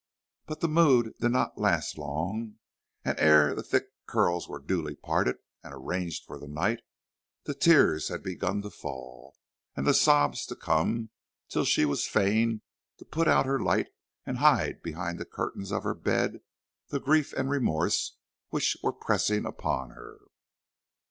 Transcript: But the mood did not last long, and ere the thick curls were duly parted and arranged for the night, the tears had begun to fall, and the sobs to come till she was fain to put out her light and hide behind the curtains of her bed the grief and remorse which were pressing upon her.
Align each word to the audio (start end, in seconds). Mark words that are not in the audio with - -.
But 0.47 0.61
the 0.61 0.67
mood 0.67 1.13
did 1.19 1.29
not 1.29 1.59
last 1.59 1.95
long, 1.95 2.55
and 3.05 3.19
ere 3.19 3.53
the 3.53 3.61
thick 3.61 3.89
curls 4.07 4.49
were 4.49 4.57
duly 4.57 4.95
parted 4.95 5.37
and 5.63 5.75
arranged 5.75 6.25
for 6.25 6.39
the 6.39 6.47
night, 6.47 6.79
the 7.43 7.53
tears 7.53 8.07
had 8.07 8.23
begun 8.23 8.63
to 8.63 8.71
fall, 8.71 9.35
and 9.75 9.85
the 9.85 9.93
sobs 9.93 10.47
to 10.47 10.55
come 10.55 11.11
till 11.49 11.65
she 11.65 11.85
was 11.85 12.07
fain 12.07 12.63
to 12.97 13.05
put 13.05 13.27
out 13.27 13.45
her 13.45 13.59
light 13.59 13.89
and 14.25 14.39
hide 14.39 14.81
behind 14.81 15.19
the 15.19 15.23
curtains 15.23 15.71
of 15.71 15.83
her 15.83 15.93
bed 15.93 16.39
the 16.87 16.99
grief 16.99 17.31
and 17.33 17.51
remorse 17.51 18.17
which 18.49 18.75
were 18.81 18.91
pressing 18.93 19.45
upon 19.45 19.91
her. 19.91 20.17